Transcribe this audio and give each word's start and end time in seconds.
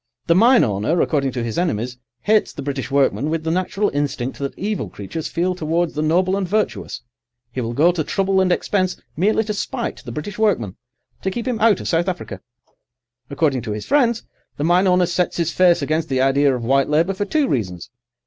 "The 0.25 0.33
mine 0.33 0.63
owner, 0.63 0.99
according 0.99 1.31
to 1.33 1.43
his 1.43 1.59
enemies, 1.59 1.99
hates 2.21 2.53
the 2.53 2.63
British 2.63 2.89
workman 2.89 3.29
with 3.29 3.43
the 3.43 3.51
natural 3.51 3.89
instinct 3.93 4.39
that 4.39 4.57
evil 4.57 4.89
creatures 4.89 5.27
feel 5.27 5.53
towards 5.53 5.93
the 5.93 6.01
noble 6.01 6.35
and 6.35 6.47
virtuous. 6.47 7.03
He 7.51 7.61
will 7.61 7.73
go 7.73 7.91
to 7.91 8.03
trouble 8.03 8.41
and 8.41 8.51
expense 8.51 8.99
merely 9.15 9.43
to 9.43 9.53
spite 9.53 10.01
the 10.03 10.11
British 10.11 10.39
workman, 10.39 10.75
to 11.21 11.29
keep 11.29 11.47
him 11.47 11.59
out 11.59 11.79
of 11.81 11.87
South 11.87 12.07
Africa. 12.07 12.41
According 13.29 13.61
to 13.61 13.73
his 13.73 13.85
friends, 13.85 14.23
the 14.57 14.63
mine 14.63 14.87
owner 14.87 15.05
sets 15.05 15.37
his 15.37 15.51
face 15.51 15.83
against 15.83 16.09
the 16.09 16.19
idea 16.19 16.55
of 16.55 16.63
white 16.63 16.89
labour 16.89 17.13
for 17.13 17.25
two 17.25 17.47
reasons. 17.47 17.91